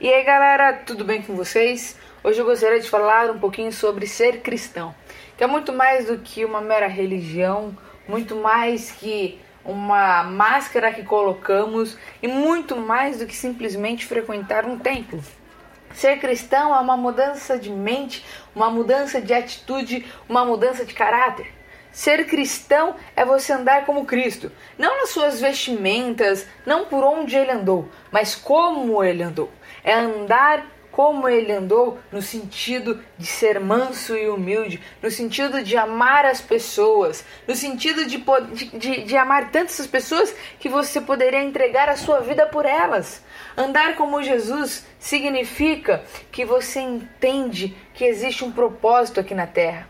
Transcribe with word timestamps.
E 0.00 0.10
aí 0.10 0.24
galera, 0.24 0.72
tudo 0.72 1.04
bem 1.04 1.20
com 1.20 1.36
vocês? 1.36 1.94
Hoje 2.24 2.40
eu 2.40 2.46
gostaria 2.46 2.80
de 2.80 2.88
falar 2.88 3.30
um 3.30 3.38
pouquinho 3.38 3.70
sobre 3.70 4.06
ser 4.06 4.40
cristão, 4.40 4.94
que 5.36 5.44
é 5.44 5.46
muito 5.46 5.74
mais 5.74 6.06
do 6.06 6.16
que 6.16 6.42
uma 6.42 6.62
mera 6.62 6.86
religião, 6.86 7.76
muito 8.08 8.34
mais 8.34 8.90
que 8.90 9.38
uma 9.62 10.22
máscara 10.22 10.90
que 10.90 11.02
colocamos 11.02 11.98
e 12.22 12.26
muito 12.26 12.78
mais 12.78 13.18
do 13.18 13.26
que 13.26 13.36
simplesmente 13.36 14.06
frequentar 14.06 14.64
um 14.64 14.78
templo. 14.78 15.22
Ser 15.92 16.18
cristão 16.18 16.74
é 16.74 16.78
uma 16.78 16.96
mudança 16.96 17.58
de 17.58 17.68
mente, 17.68 18.24
uma 18.56 18.70
mudança 18.70 19.20
de 19.20 19.34
atitude, 19.34 20.06
uma 20.26 20.46
mudança 20.46 20.82
de 20.82 20.94
caráter. 20.94 21.52
Ser 21.92 22.24
cristão 22.26 22.94
é 23.14 23.24
você 23.24 23.52
andar 23.52 23.84
como 23.84 24.06
Cristo, 24.06 24.50
não 24.78 25.00
nas 25.00 25.10
suas 25.10 25.40
vestimentas, 25.40 26.46
não 26.64 26.86
por 26.86 27.04
onde 27.04 27.36
ele 27.36 27.50
andou, 27.50 27.88
mas 28.10 28.34
como 28.34 29.04
ele 29.04 29.24
andou. 29.24 29.50
É 29.82 29.94
andar 29.94 30.66
como 30.90 31.28
ele 31.28 31.52
andou 31.52 31.98
no 32.10 32.20
sentido 32.20 33.02
de 33.16 33.26
ser 33.26 33.60
manso 33.60 34.16
e 34.16 34.28
humilde, 34.28 34.82
no 35.00 35.10
sentido 35.10 35.62
de 35.62 35.76
amar 35.76 36.26
as 36.26 36.40
pessoas, 36.40 37.24
no 37.46 37.54
sentido 37.54 38.04
de, 38.04 38.22
de, 38.76 39.04
de 39.04 39.16
amar 39.16 39.50
tantas 39.50 39.86
pessoas 39.86 40.34
que 40.58 40.68
você 40.68 41.00
poderia 41.00 41.42
entregar 41.42 41.88
a 41.88 41.96
sua 41.96 42.20
vida 42.20 42.46
por 42.46 42.66
elas. 42.66 43.22
Andar 43.56 43.94
como 43.94 44.22
Jesus 44.22 44.84
significa 44.98 46.02
que 46.32 46.44
você 46.44 46.80
entende 46.80 47.76
que 47.94 48.04
existe 48.04 48.44
um 48.44 48.52
propósito 48.52 49.20
aqui 49.20 49.34
na 49.34 49.46
terra 49.46 49.88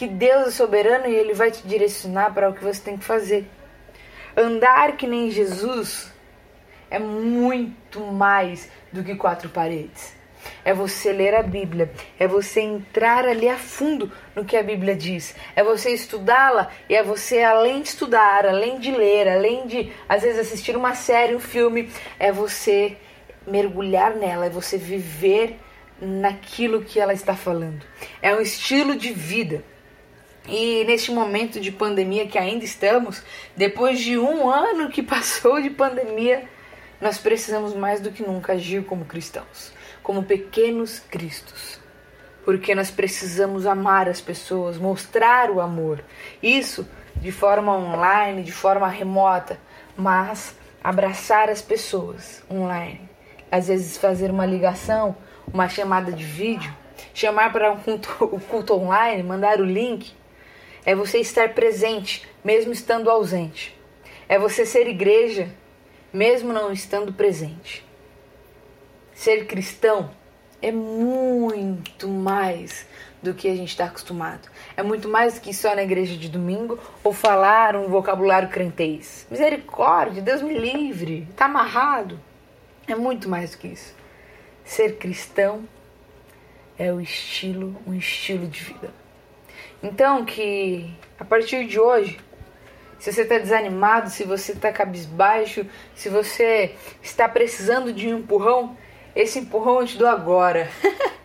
que 0.00 0.06
Deus 0.06 0.48
é 0.48 0.50
soberano 0.52 1.08
e 1.08 1.14
ele 1.14 1.34
vai 1.34 1.50
te 1.50 1.62
direcionar 1.68 2.32
para 2.32 2.48
o 2.48 2.54
que 2.54 2.64
você 2.64 2.80
tem 2.80 2.96
que 2.96 3.04
fazer. 3.04 3.46
Andar 4.34 4.96
que 4.96 5.06
nem 5.06 5.30
Jesus 5.30 6.10
é 6.90 6.98
muito 6.98 8.00
mais 8.00 8.70
do 8.92 9.02
que 9.02 9.14
quatro 9.14 9.48
paredes. 9.48 10.14
É 10.64 10.72
você 10.72 11.12
ler 11.12 11.34
a 11.34 11.42
Bíblia, 11.42 11.92
é 12.18 12.26
você 12.26 12.60
entrar 12.60 13.26
ali 13.26 13.48
a 13.48 13.56
fundo 13.56 14.10
no 14.34 14.44
que 14.44 14.56
a 14.56 14.62
Bíblia 14.62 14.96
diz, 14.96 15.34
é 15.54 15.62
você 15.62 15.90
estudá-la 15.90 16.70
e 16.88 16.94
é 16.94 17.02
você, 17.02 17.42
além 17.42 17.82
de 17.82 17.88
estudar, 17.88 18.46
além 18.46 18.78
de 18.78 18.90
ler, 18.90 19.28
além 19.28 19.66
de 19.66 19.92
às 20.08 20.22
vezes 20.22 20.38
assistir 20.38 20.76
uma 20.76 20.94
série, 20.94 21.34
um 21.34 21.40
filme, 21.40 21.90
é 22.18 22.32
você 22.32 22.96
mergulhar 23.46 24.14
nela, 24.16 24.46
é 24.46 24.50
você 24.50 24.78
viver 24.78 25.58
naquilo 26.00 26.82
que 26.82 26.98
ela 26.98 27.12
está 27.12 27.34
falando. 27.34 27.84
É 28.22 28.34
um 28.34 28.40
estilo 28.40 28.96
de 28.96 29.12
vida. 29.12 29.62
E 30.48 30.84
neste 30.84 31.12
momento 31.12 31.60
de 31.60 31.70
pandemia 31.70 32.26
que 32.26 32.38
ainda 32.38 32.64
estamos, 32.64 33.22
depois 33.54 34.00
de 34.00 34.18
um 34.18 34.48
ano 34.48 34.88
que 34.88 35.02
passou 35.02 35.60
de 35.60 35.70
pandemia, 35.70 36.48
nós 37.00 37.18
precisamos 37.18 37.74
mais 37.74 38.00
do 38.00 38.10
que 38.10 38.22
nunca 38.22 38.52
agir 38.52 38.84
como 38.84 39.04
cristãos, 39.04 39.72
como 40.02 40.22
pequenos 40.22 40.98
cristos. 40.98 41.78
Porque 42.44 42.74
nós 42.74 42.90
precisamos 42.90 43.66
amar 43.66 44.08
as 44.08 44.20
pessoas, 44.20 44.76
mostrar 44.76 45.50
o 45.50 45.60
amor. 45.60 46.02
Isso 46.42 46.86
de 47.16 47.30
forma 47.30 47.76
online, 47.76 48.42
de 48.42 48.52
forma 48.52 48.88
remota, 48.88 49.58
mas 49.96 50.56
abraçar 50.82 51.50
as 51.50 51.60
pessoas 51.60 52.42
online. 52.50 53.08
Às 53.50 53.68
vezes 53.68 53.96
fazer 53.96 54.30
uma 54.30 54.46
ligação, 54.46 55.16
uma 55.52 55.68
chamada 55.68 56.12
de 56.12 56.24
vídeo, 56.24 56.74
chamar 57.12 57.52
para 57.52 57.72
um 57.72 57.76
culto, 57.76 58.16
o 58.24 58.40
culto 58.40 58.74
online, 58.74 59.22
mandar 59.22 59.60
o 59.60 59.64
link 59.64 60.14
é 60.84 60.94
você 60.94 61.18
estar 61.18 61.50
presente, 61.50 62.26
mesmo 62.42 62.72
estando 62.72 63.10
ausente. 63.10 63.76
É 64.28 64.38
você 64.38 64.64
ser 64.64 64.86
igreja, 64.86 65.48
mesmo 66.12 66.52
não 66.52 66.72
estando 66.72 67.12
presente. 67.12 67.84
Ser 69.14 69.46
cristão 69.46 70.10
é 70.62 70.72
muito 70.72 72.08
mais 72.08 72.86
do 73.22 73.34
que 73.34 73.48
a 73.48 73.54
gente 73.54 73.68
está 73.68 73.84
acostumado. 73.84 74.48
É 74.76 74.82
muito 74.82 75.08
mais 75.08 75.34
do 75.34 75.40
que 75.40 75.52
só 75.52 75.74
na 75.74 75.82
igreja 75.82 76.16
de 76.16 76.28
domingo 76.28 76.78
ou 77.04 77.12
falar 77.12 77.76
um 77.76 77.88
vocabulário 77.88 78.48
crentez. 78.48 79.26
Misericórdia, 79.30 80.22
Deus 80.22 80.42
me 80.42 80.58
livre, 80.58 81.26
está 81.30 81.44
amarrado. 81.44 82.18
É 82.86 82.94
muito 82.94 83.28
mais 83.28 83.52
do 83.52 83.58
que 83.58 83.68
isso. 83.68 83.94
Ser 84.64 84.96
cristão 84.96 85.68
é 86.78 86.92
o 86.92 87.00
estilo, 87.00 87.76
um 87.86 87.94
estilo 87.94 88.46
de 88.46 88.64
vida. 88.64 88.90
Então, 89.82 90.24
que 90.24 90.90
a 91.18 91.24
partir 91.24 91.66
de 91.66 91.78
hoje, 91.78 92.18
se 93.00 93.10
você 93.10 93.22
está 93.22 93.38
desanimado, 93.38 94.10
se 94.10 94.24
você 94.24 94.52
está 94.52 94.70
cabisbaixo, 94.70 95.66
se 95.94 96.10
você 96.10 96.76
está 97.02 97.26
precisando 97.26 97.92
de 97.92 98.06
um 98.06 98.18
empurrão, 98.18 98.76
esse 99.16 99.38
empurrão 99.38 99.80
eu 99.80 99.86
te 99.86 99.96
dou 99.96 100.06
agora. 100.06 100.68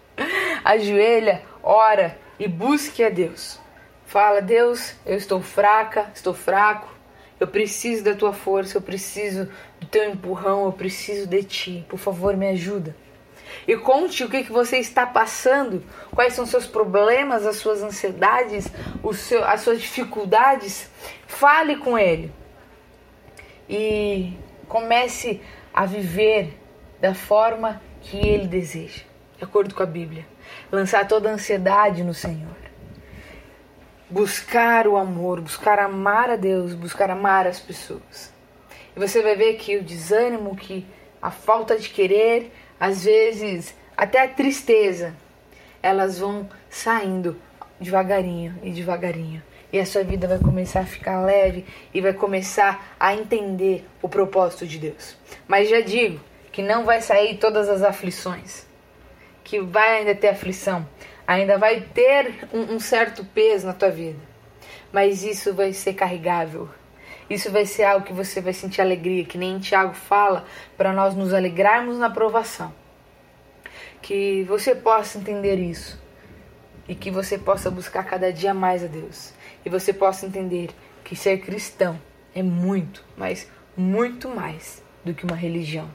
Ajoelha, 0.63 1.43
ora 1.61 2.17
e 2.39 2.47
busque 2.47 3.03
a 3.03 3.09
Deus. 3.09 3.59
Fala, 4.05 4.41
Deus, 4.41 4.95
eu 5.05 5.17
estou 5.17 5.41
fraca, 5.41 6.09
estou 6.15 6.33
fraco, 6.33 6.87
eu 7.39 7.47
preciso 7.47 8.05
da 8.05 8.15
tua 8.15 8.31
força, 8.31 8.77
eu 8.77 8.81
preciso 8.81 9.51
do 9.79 9.85
teu 9.87 10.09
empurrão, 10.09 10.65
eu 10.65 10.71
preciso 10.71 11.27
de 11.27 11.43
ti. 11.43 11.85
Por 11.89 11.99
favor, 11.99 12.37
me 12.37 12.47
ajuda 12.47 12.95
e 13.67 13.75
conte 13.75 14.23
o 14.23 14.29
que, 14.29 14.43
que 14.43 14.51
você 14.51 14.77
está 14.77 15.05
passando, 15.05 15.83
quais 16.13 16.33
são 16.33 16.45
seus 16.45 16.65
problemas, 16.65 17.45
as 17.45 17.57
suas 17.57 17.81
ansiedades, 17.81 18.71
seu, 19.13 19.43
as 19.43 19.61
suas 19.61 19.81
dificuldades. 19.81 20.89
Fale 21.27 21.77
com 21.77 21.97
ele 21.97 22.31
e 23.69 24.33
comece 24.67 25.41
a 25.73 25.85
viver 25.85 26.57
da 26.99 27.13
forma 27.13 27.81
que 28.01 28.17
ele 28.17 28.47
deseja, 28.47 29.03
de 29.37 29.43
acordo 29.43 29.73
com 29.73 29.83
a 29.83 29.87
Bíblia. 29.87 30.25
Lançar 30.71 31.07
toda 31.07 31.29
a 31.29 31.33
ansiedade 31.33 32.03
no 32.03 32.13
Senhor. 32.13 32.55
Buscar 34.09 34.87
o 34.87 34.95
amor, 34.95 35.41
buscar 35.41 35.79
amar 35.79 36.29
a 36.29 36.35
Deus, 36.35 36.73
buscar 36.73 37.09
amar 37.09 37.47
as 37.47 37.59
pessoas. 37.59 38.31
E 38.95 38.99
você 38.99 39.21
vai 39.21 39.35
ver 39.35 39.55
que 39.55 39.77
o 39.77 39.83
desânimo, 39.83 40.55
que 40.55 40.85
a 41.21 41.31
falta 41.31 41.77
de 41.77 41.89
querer, 41.89 42.51
às 42.79 43.03
vezes 43.03 43.73
até 43.95 44.21
a 44.21 44.27
tristeza, 44.27 45.15
elas 45.81 46.19
vão 46.19 46.49
saindo 46.69 47.39
devagarinho 47.79 48.57
e 48.63 48.71
devagarinho. 48.71 49.41
E 49.71 49.79
a 49.79 49.85
sua 49.85 50.03
vida 50.03 50.27
vai 50.27 50.39
começar 50.39 50.81
a 50.81 50.85
ficar 50.85 51.21
leve 51.23 51.65
e 51.93 51.99
vai 51.99 52.13
começar 52.13 52.95
a 52.99 53.13
entender 53.13 53.85
o 54.01 54.07
propósito 54.07 54.65
de 54.65 54.77
Deus. 54.77 55.17
Mas 55.47 55.69
já 55.69 55.81
digo 55.81 56.19
que 56.51 56.61
não 56.61 56.85
vai 56.85 57.01
sair 57.01 57.37
todas 57.37 57.67
as 57.67 57.83
aflições, 57.83 58.65
que 59.43 59.59
vai 59.59 59.99
ainda 59.99 60.15
ter 60.15 60.29
aflição, 60.29 60.87
ainda 61.27 61.57
vai 61.57 61.81
ter 61.81 62.47
um, 62.53 62.75
um 62.75 62.79
certo 62.79 63.25
peso 63.25 63.67
na 63.67 63.73
tua 63.73 63.89
vida. 63.89 64.19
Mas 64.93 65.23
isso 65.23 65.53
vai 65.53 65.73
ser 65.73 65.93
carregável 65.93 66.69
isso 67.29 67.51
vai 67.51 67.65
ser 67.65 67.83
algo 67.83 68.05
que 68.05 68.13
você 68.13 68.39
vai 68.39 68.53
sentir 68.53 68.81
alegria, 68.81 69.25
que 69.25 69.37
nem 69.37 69.59
Tiago 69.59 69.93
fala, 69.93 70.45
para 70.77 70.93
nós 70.93 71.15
nos 71.15 71.33
alegrarmos 71.33 71.97
na 71.97 72.09
provação. 72.09 72.73
Que 74.01 74.43
você 74.43 74.75
possa 74.75 75.17
entender 75.17 75.55
isso 75.55 76.01
e 76.87 76.93
que 76.93 77.09
você 77.09 77.37
possa 77.37 77.71
buscar 77.71 78.03
cada 78.03 78.31
dia 78.31 78.53
mais 78.53 78.83
a 78.83 78.87
Deus. 78.87 79.33
E 79.65 79.69
você 79.69 79.91
possa 79.91 80.25
entender 80.25 80.69
que 81.03 81.15
ser 81.15 81.39
cristão 81.39 81.99
é 82.33 82.43
muito, 82.43 83.03
mas 83.17 83.49
muito 83.75 84.29
mais 84.29 84.83
do 85.03 85.13
que 85.13 85.25
uma 85.25 85.35
religião. 85.35 85.89